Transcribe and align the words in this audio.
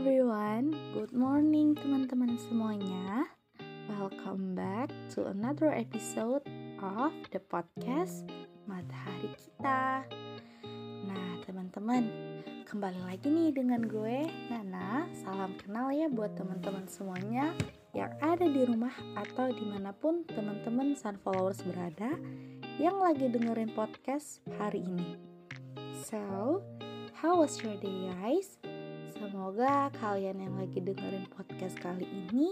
everyone, 0.00 0.72
good 0.96 1.12
morning 1.12 1.76
teman-teman 1.76 2.32
semuanya. 2.48 3.28
Welcome 3.84 4.56
back 4.56 4.88
to 5.12 5.28
another 5.28 5.68
episode 5.68 6.40
of 6.80 7.12
the 7.28 7.36
podcast 7.36 8.24
Matahari 8.64 9.28
Kita. 9.36 10.08
Nah, 11.04 11.44
teman-teman, 11.44 12.08
kembali 12.64 12.96
lagi 13.12 13.28
nih 13.28 13.52
dengan 13.52 13.84
gue 13.84 14.24
Nana. 14.48 15.04
Salam 15.20 15.52
kenal 15.60 15.92
ya 15.92 16.08
buat 16.08 16.32
teman-teman 16.32 16.88
semuanya 16.88 17.52
yang 17.92 18.08
ada 18.24 18.48
di 18.48 18.64
rumah 18.64 18.96
atau 19.20 19.52
di 19.52 19.68
mana 19.68 19.92
pun 19.92 20.24
teman-teman 20.24 20.96
Sun 20.96 21.20
Followers 21.20 21.60
berada 21.60 22.16
yang 22.80 22.96
lagi 22.96 23.28
dengerin 23.28 23.76
podcast 23.76 24.40
hari 24.56 24.80
ini. 24.80 25.20
So, 26.08 26.64
how 27.20 27.44
was 27.44 27.60
your 27.60 27.76
day 27.76 28.08
guys? 28.16 28.56
Semoga 29.30 29.94
kalian 30.02 30.42
yang 30.42 30.58
lagi 30.58 30.82
dengerin 30.82 31.22
podcast 31.30 31.78
kali 31.78 32.02
ini 32.02 32.50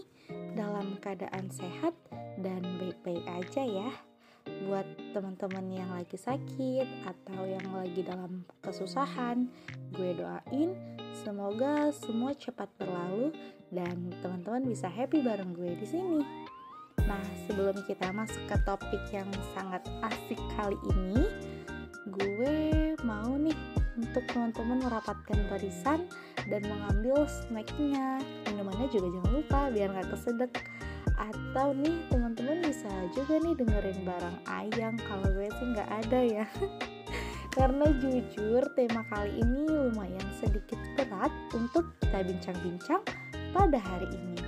dalam 0.54 0.94
keadaan 1.02 1.50
sehat 1.50 1.90
dan 2.38 2.62
baik-baik 2.78 3.26
aja 3.26 3.66
ya. 3.66 3.90
Buat 4.62 4.86
teman-teman 5.10 5.74
yang 5.74 5.90
lagi 5.90 6.14
sakit 6.14 6.86
atau 7.02 7.42
yang 7.50 7.66
lagi 7.74 8.06
dalam 8.06 8.46
kesusahan, 8.62 9.50
gue 9.90 10.22
doain 10.22 10.78
semoga 11.18 11.90
semua 11.90 12.30
cepat 12.38 12.70
berlalu 12.78 13.34
dan 13.74 14.14
teman-teman 14.22 14.70
bisa 14.70 14.86
happy 14.86 15.18
bareng 15.18 15.58
gue 15.58 15.74
di 15.82 15.86
sini. 15.98 16.22
Nah, 17.02 17.26
sebelum 17.50 17.74
kita 17.90 18.14
masuk 18.14 18.46
ke 18.46 18.54
topik 18.62 19.02
yang 19.10 19.26
sangat 19.50 19.82
asik 20.06 20.38
kali 20.54 20.78
ini, 20.94 21.26
gue 22.06 22.94
mau 23.02 23.34
nih 23.34 23.77
untuk 23.98 24.22
teman-teman 24.30 24.78
merapatkan 24.86 25.38
barisan 25.50 26.06
dan 26.46 26.62
mengambil 26.64 27.26
snacknya. 27.26 28.22
Minumannya 28.46 28.88
juga 28.94 29.10
jangan 29.18 29.32
lupa 29.34 29.60
biar 29.74 29.88
nggak 29.92 30.08
kesedek. 30.14 30.52
Atau 31.18 31.74
nih 31.74 31.98
teman-teman 32.14 32.62
bisa 32.62 32.88
juga 33.10 33.42
nih 33.42 33.58
dengerin 33.58 34.00
barang 34.06 34.38
ayang 34.46 34.94
kalau 35.10 35.26
gue 35.34 35.50
sih 35.50 35.66
nggak 35.74 35.90
ada 36.06 36.20
ya. 36.22 36.46
Karena 37.58 37.90
jujur 37.98 38.62
tema 38.78 39.02
kali 39.10 39.42
ini 39.42 39.66
lumayan 39.66 40.26
sedikit 40.38 40.78
berat 40.94 41.34
untuk 41.50 41.90
kita 41.98 42.22
bincang-bincang 42.22 43.02
pada 43.50 43.78
hari 43.82 44.06
ini. 44.14 44.38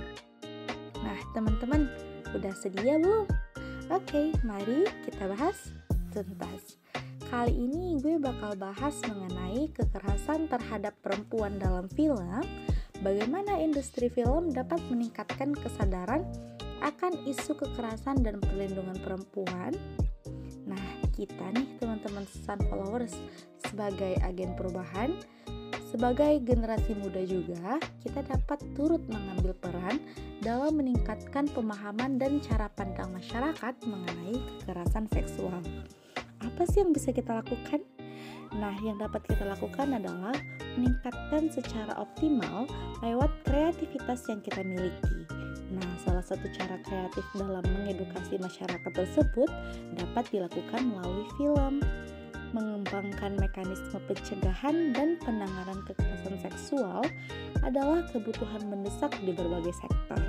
Nah 1.03 1.19
teman-teman 1.35 1.91
udah 2.31 2.53
sedia 2.55 2.95
belum? 2.95 3.27
Oke, 3.91 4.31
mari 4.47 4.87
kita 5.03 5.27
bahas 5.27 5.75
tuntas. 6.15 6.80
Kali 7.31 7.55
ini 7.55 7.95
gue 8.03 8.19
bakal 8.19 8.59
bahas 8.59 8.99
mengenai 9.07 9.71
kekerasan 9.71 10.51
terhadap 10.51 10.91
perempuan 10.99 11.55
dalam 11.55 11.87
film, 11.95 12.43
bagaimana 12.99 13.55
industri 13.55 14.11
film 14.11 14.51
dapat 14.51 14.83
meningkatkan 14.91 15.55
kesadaran 15.55 16.27
akan 16.83 17.15
isu 17.23 17.55
kekerasan 17.55 18.19
dan 18.19 18.35
perlindungan 18.43 18.99
perempuan. 18.99 19.71
Nah, 20.67 20.83
kita 21.15 21.55
nih 21.55 21.79
teman-teman 21.79 22.27
Sun 22.27 22.59
Followers 22.67 23.15
sebagai 23.63 24.11
agen 24.27 24.51
perubahan, 24.59 25.15
sebagai 25.87 26.43
generasi 26.43 26.99
muda 26.99 27.23
juga, 27.23 27.79
kita 28.03 28.27
dapat 28.27 28.59
turut 28.75 29.07
mengambil 29.07 29.55
peran 29.55 30.03
dalam 30.43 30.75
meningkatkan 30.75 31.47
pemahaman 31.47 32.19
dan 32.19 32.43
cara 32.43 32.67
pandang 32.75 33.15
masyarakat 33.15 33.73
mengenai 33.87 34.35
kekerasan 34.59 35.07
seksual 35.15 35.63
apa 36.41 36.65
sih 36.65 36.81
yang 36.81 36.91
bisa 36.91 37.13
kita 37.13 37.37
lakukan? 37.37 37.81
Nah, 38.51 38.75
yang 38.83 38.99
dapat 38.99 39.23
kita 39.31 39.47
lakukan 39.47 39.95
adalah 39.95 40.35
meningkatkan 40.75 41.47
secara 41.47 41.95
optimal 41.95 42.67
lewat 42.99 43.31
kreativitas 43.47 44.27
yang 44.27 44.43
kita 44.43 44.59
miliki. 44.65 45.23
Nah, 45.71 45.87
salah 46.03 46.25
satu 46.25 46.51
cara 46.51 46.75
kreatif 46.83 47.23
dalam 47.31 47.63
mengedukasi 47.63 48.35
masyarakat 48.35 48.91
tersebut 48.91 49.47
dapat 49.95 50.27
dilakukan 50.35 50.81
melalui 50.83 51.27
film. 51.39 51.79
Mengembangkan 52.51 53.39
mekanisme 53.39 53.95
pencegahan 54.11 54.91
dan 54.91 55.15
penanganan 55.23 55.79
kekerasan 55.87 56.35
seksual 56.43 56.99
adalah 57.63 58.03
kebutuhan 58.11 58.59
mendesak 58.67 59.15
di 59.23 59.31
berbagai 59.31 59.71
sektor, 59.71 60.19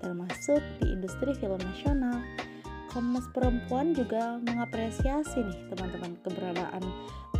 termasuk 0.00 0.64
di 0.80 0.96
industri 0.96 1.36
film 1.36 1.60
nasional. 1.60 2.24
Komnas 2.90 3.30
Perempuan 3.30 3.94
juga 3.94 4.42
mengapresiasi 4.42 5.46
nih 5.46 5.60
teman-teman 5.70 6.18
keberadaan 6.26 6.82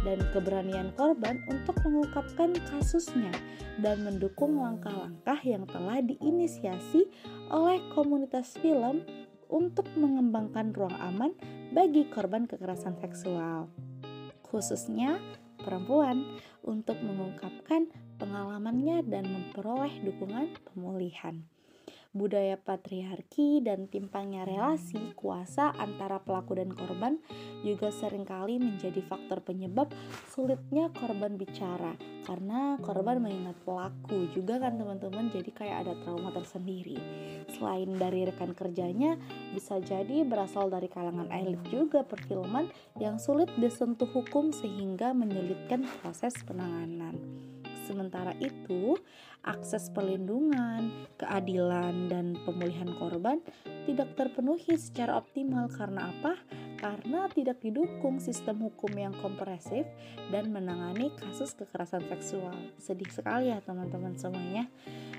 dan 0.07 0.19
keberanian 0.31 0.95
korban 0.95 1.43
untuk 1.51 1.75
mengungkapkan 1.83 2.55
kasusnya 2.71 3.35
dan 3.83 4.07
mendukung 4.07 4.63
langkah-langkah 4.63 5.43
yang 5.43 5.67
telah 5.67 5.99
diinisiasi 6.01 7.11
oleh 7.51 7.83
komunitas 7.99 8.55
film 8.63 9.03
untuk 9.51 9.91
mengembangkan 9.99 10.71
ruang 10.71 10.95
aman 11.03 11.35
bagi 11.75 12.07
korban 12.07 12.47
kekerasan 12.47 12.95
seksual. 13.03 13.67
Khususnya 14.47 15.19
perempuan 15.59 16.39
untuk 16.63 16.97
mengungkapkan 17.03 17.91
pengalamannya 18.23 19.03
dan 19.03 19.27
memperoleh 19.27 19.99
dukungan 20.07 20.55
pemulihan 20.71 21.43
budaya 22.11 22.59
patriarki 22.59 23.63
dan 23.63 23.87
timpangnya 23.87 24.43
relasi 24.43 25.15
kuasa 25.15 25.71
antara 25.79 26.19
pelaku 26.19 26.59
dan 26.59 26.75
korban 26.75 27.23
juga 27.63 27.95
sering 27.95 28.27
kali 28.27 28.59
menjadi 28.59 28.99
faktor 29.07 29.47
penyebab 29.47 29.95
sulitnya 30.27 30.91
korban 30.91 31.39
bicara. 31.39 31.95
Karena 32.27 32.79
korban 32.83 33.23
mengingat 33.23 33.59
pelaku 33.63 34.31
juga 34.35 34.59
kan 34.59 34.79
teman-teman 34.79 35.31
jadi 35.31 35.51
kayak 35.51 35.77
ada 35.87 35.95
trauma 36.03 36.35
tersendiri. 36.35 36.99
Selain 37.55 37.91
dari 37.95 38.27
rekan 38.27 38.55
kerjanya 38.55 39.15
bisa 39.55 39.79
jadi 39.79 40.27
berasal 40.27 40.71
dari 40.71 40.91
kalangan 40.91 41.31
elit 41.31 41.63
juga 41.71 42.03
perfilman 42.03 42.71
yang 42.99 43.23
sulit 43.23 43.51
disentuh 43.59 44.11
hukum 44.11 44.51
sehingga 44.51 45.15
menyulitkan 45.15 45.87
proses 46.03 46.35
penanganan 46.43 47.50
Sementara 47.91 48.39
itu, 48.39 48.95
akses 49.43 49.91
perlindungan, 49.91 51.11
keadilan, 51.19 52.07
dan 52.07 52.39
pemulihan 52.47 52.87
korban 53.03 53.43
tidak 53.83 54.15
terpenuhi 54.15 54.79
secara 54.79 55.19
optimal 55.19 55.67
karena 55.75 56.15
apa? 56.15 56.39
Karena 56.79 57.27
tidak 57.35 57.59
didukung 57.59 58.23
sistem 58.23 58.63
hukum 58.63 58.95
yang 58.95 59.11
kompresif 59.19 59.91
dan 60.31 60.55
menangani 60.55 61.11
kasus 61.19 61.51
kekerasan 61.59 62.07
seksual. 62.07 62.55
Sedih 62.79 63.11
sekali 63.11 63.51
ya 63.51 63.59
teman-teman 63.59 64.15
semuanya. 64.15 64.71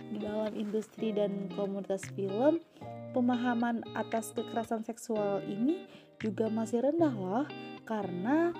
Di 0.08 0.24
dalam 0.24 0.56
industri 0.56 1.12
dan 1.12 1.52
komunitas 1.52 2.08
film, 2.16 2.64
pemahaman 3.12 3.84
atas 4.00 4.32
kekerasan 4.32 4.88
seksual 4.88 5.44
ini 5.44 5.84
juga 6.24 6.48
masih 6.48 6.88
rendah 6.88 7.12
loh 7.12 7.48
karena 7.84 8.56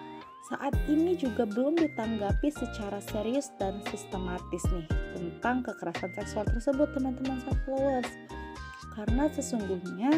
saat 0.50 0.74
ini 0.90 1.14
juga 1.14 1.46
belum 1.46 1.78
ditanggapi 1.78 2.50
secara 2.50 2.98
serius 2.98 3.54
dan 3.62 3.78
sistematis 3.94 4.66
nih 4.74 4.88
tentang 5.14 5.62
kekerasan 5.62 6.12
seksual 6.18 6.46
tersebut 6.50 6.90
teman-teman 6.98 7.38
followers 7.66 8.10
karena 8.98 9.30
sesungguhnya 9.30 10.10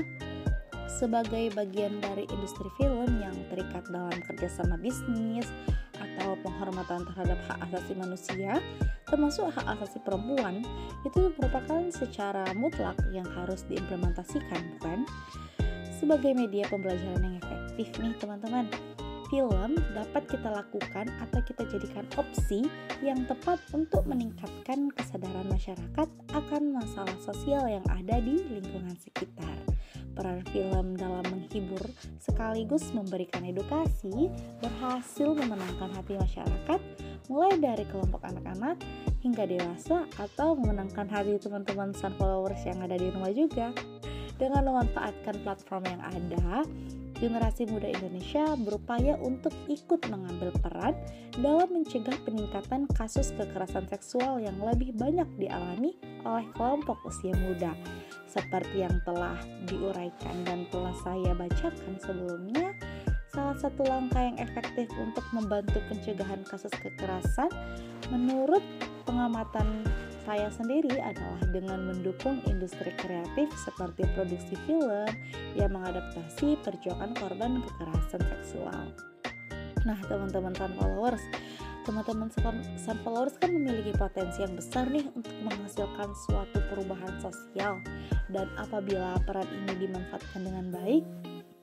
sebagai 0.88 1.52
bagian 1.58 2.00
dari 2.00 2.24
industri 2.32 2.70
film 2.80 3.20
yang 3.20 3.36
terikat 3.52 3.84
dalam 3.92 4.16
kerjasama 4.30 4.80
bisnis 4.80 5.50
atau 6.00 6.38
penghormatan 6.46 7.04
terhadap 7.12 7.40
hak 7.50 7.58
asasi 7.70 7.94
manusia 7.98 8.62
termasuk 9.10 9.52
hak 9.52 9.78
asasi 9.78 10.00
perempuan 10.02 10.64
itu 11.06 11.30
merupakan 11.38 11.84
secara 11.92 12.48
mutlak 12.56 12.98
yang 13.14 13.28
harus 13.38 13.62
diimplementasikan 13.70 14.62
bukan? 14.78 15.06
Sebagai 15.94 16.34
media 16.36 16.66
pembelajaran 16.68 17.22
yang 17.22 17.38
efektif 17.40 17.94
nih 18.02 18.16
teman-teman 18.18 18.66
film 19.34 19.74
dapat 19.98 20.30
kita 20.30 20.46
lakukan 20.46 21.10
atau 21.18 21.42
kita 21.42 21.66
jadikan 21.66 22.06
opsi 22.22 22.70
yang 23.02 23.26
tepat 23.26 23.58
untuk 23.74 24.06
meningkatkan 24.06 24.94
kesadaran 24.94 25.50
masyarakat 25.50 26.06
akan 26.38 26.64
masalah 26.70 27.18
sosial 27.18 27.66
yang 27.66 27.82
ada 27.90 28.22
di 28.22 28.46
lingkungan 28.46 28.94
sekitar. 28.94 29.58
Peran 30.14 30.46
film 30.54 30.94
dalam 30.94 31.26
menghibur 31.34 31.82
sekaligus 32.22 32.94
memberikan 32.94 33.42
edukasi 33.42 34.30
berhasil 34.62 35.34
memenangkan 35.34 35.90
hati 35.98 36.14
masyarakat 36.14 36.80
mulai 37.26 37.58
dari 37.58 37.90
kelompok 37.90 38.22
anak-anak 38.30 38.78
hingga 39.26 39.50
dewasa 39.50 40.06
atau 40.22 40.54
memenangkan 40.54 41.10
hati 41.10 41.42
teman-teman 41.42 41.90
sun 41.98 42.14
followers 42.22 42.62
yang 42.70 42.78
ada 42.86 43.02
di 43.02 43.10
rumah 43.10 43.34
juga. 43.34 43.74
Dengan 44.38 44.70
memanfaatkan 44.70 45.42
platform 45.42 45.90
yang 45.90 46.02
ada, 46.06 46.66
generasi 47.18 47.70
muda 47.70 47.90
Indonesia 47.90 48.56
berupaya 48.58 49.18
untuk 49.22 49.54
ikut 49.70 50.02
mengambil 50.10 50.54
peran 50.62 50.96
dalam 51.42 51.70
mencegah 51.74 52.16
peningkatan 52.26 52.90
kasus 52.94 53.34
kekerasan 53.34 53.90
seksual 53.90 54.42
yang 54.42 54.58
lebih 54.62 54.94
banyak 54.98 55.28
dialami 55.38 55.98
oleh 56.24 56.46
kelompok 56.58 56.98
usia 57.06 57.34
muda. 57.46 57.74
Seperti 58.30 58.82
yang 58.82 58.98
telah 59.06 59.38
diuraikan 59.70 60.42
dan 60.46 60.66
telah 60.74 60.96
saya 61.06 61.38
bacakan 61.38 61.96
sebelumnya, 62.02 62.74
salah 63.30 63.58
satu 63.58 63.86
langkah 63.86 64.22
yang 64.22 64.38
efektif 64.42 64.90
untuk 64.98 65.26
membantu 65.34 65.82
pencegahan 65.90 66.42
kasus 66.46 66.74
kekerasan 66.82 67.50
menurut 68.10 68.62
pengamatan 69.06 69.86
saya 70.24 70.48
sendiri 70.56 70.96
adalah 71.04 71.44
dengan 71.52 71.92
mendukung 71.92 72.40
industri 72.48 72.96
kreatif 72.96 73.52
seperti 73.60 74.08
produksi 74.16 74.56
film 74.64 75.08
yang 75.56 75.76
mengadaptasi 75.76 76.56
perjuangan 76.64 77.12
korban 77.20 77.60
kekerasan 77.60 78.24
seksual. 78.24 78.84
Nah, 79.84 80.00
teman-teman 80.08 80.56
Sun 80.56 80.72
Followers, 80.80 81.24
teman-teman 81.84 82.32
Sun 82.80 82.98
Followers 83.04 83.36
kan 83.36 83.52
memiliki 83.52 83.92
potensi 84.00 84.40
yang 84.40 84.56
besar 84.56 84.88
nih 84.88 85.04
untuk 85.12 85.36
menghasilkan 85.44 86.16
suatu 86.28 86.64
perubahan 86.72 87.20
sosial. 87.20 87.84
Dan 88.32 88.48
apabila 88.56 89.20
peran 89.28 89.48
ini 89.52 89.88
dimanfaatkan 89.88 90.40
dengan 90.40 90.72
baik, 90.72 91.04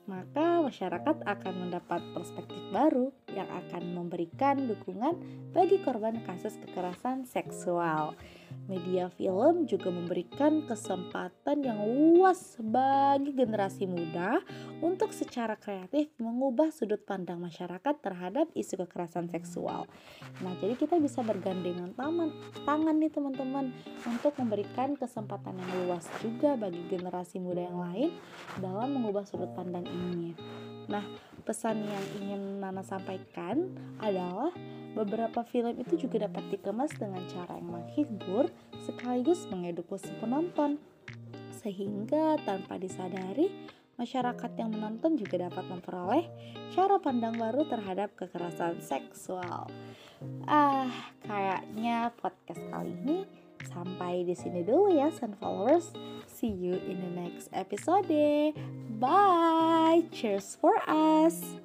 maka 0.05 0.61
masyarakat 0.61 1.17
akan 1.25 1.53
mendapat 1.65 2.01
perspektif 2.13 2.61
baru 2.69 3.09
yang 3.35 3.47
akan 3.49 3.95
memberikan 3.95 4.67
dukungan 4.67 5.17
bagi 5.51 5.79
korban 5.83 6.23
kasus 6.23 6.55
kekerasan 6.59 7.27
seksual. 7.27 8.15
Media 8.67 9.07
film 9.11 9.67
juga 9.67 9.91
memberikan 9.91 10.63
kesempatan 10.67 11.63
yang 11.63 11.79
luas 11.81 12.59
bagi 12.59 13.35
generasi 13.35 13.87
muda 13.87 14.43
untuk 14.83 15.11
secara 15.15 15.55
kreatif 15.59 16.11
mengubah 16.19 16.71
sudut 16.71 17.03
pandang 17.03 17.39
masyarakat 17.39 17.95
terhadap 17.99 18.47
isu 18.55 18.83
kekerasan 18.85 19.27
seksual. 19.31 19.87
Nah, 20.43 20.53
jadi 20.59 20.75
kita 20.75 20.99
bisa 20.99 21.23
bergandengan 21.23 21.95
tangan, 21.95 22.29
tangan 22.63 22.95
nih 22.99 23.11
teman-teman 23.11 23.75
untuk 24.07 24.35
memberikan 24.39 24.95
kesempatan 24.95 25.55
yang 25.55 25.71
luas 25.87 26.07
juga 26.23 26.55
bagi 26.55 26.79
generasi 26.87 27.39
muda 27.39 27.67
yang 27.67 27.79
lain 27.79 28.09
dalam 28.59 28.99
mengubah 28.99 29.23
sudut 29.27 29.51
pandang 29.55 29.87
ini. 29.87 30.35
Nah, 30.91 31.03
pesan 31.51 31.83
yang 31.83 32.05
ingin 32.23 32.63
Nana 32.63 32.79
sampaikan 32.79 33.75
adalah 33.99 34.55
beberapa 34.95 35.43
film 35.43 35.75
itu 35.83 36.07
juga 36.07 36.31
dapat 36.31 36.47
dikemas 36.47 36.95
dengan 36.95 37.27
cara 37.27 37.59
yang 37.59 37.75
menghibur 37.75 38.47
sekaligus 38.87 39.43
mengedukasi 39.51 40.15
penonton. 40.23 40.79
Sehingga 41.59 42.39
tanpa 42.47 42.79
disadari, 42.79 43.51
masyarakat 43.99 44.51
yang 44.55 44.71
menonton 44.71 45.19
juga 45.19 45.51
dapat 45.51 45.67
memperoleh 45.67 46.23
cara 46.71 46.95
pandang 47.03 47.35
baru 47.35 47.67
terhadap 47.67 48.15
kekerasan 48.15 48.79
seksual. 48.79 49.67
Ah, 50.47 50.87
kayaknya 51.27 52.15
podcast 52.15 52.63
kali 52.71 52.95
ini 53.03 53.17
sampai 53.67 54.23
di 54.23 54.39
sini 54.39 54.63
dulu 54.63 54.95
ya, 54.95 55.11
Sun 55.11 55.35
Followers. 55.35 55.91
See 56.31 56.47
you 56.47 56.79
in 56.87 57.03
the 57.03 57.11
next 57.11 57.51
episode. 57.51 58.07
Bye. 59.01 60.03
Cheers 60.11 60.57
for 60.61 60.75
us. 60.87 61.55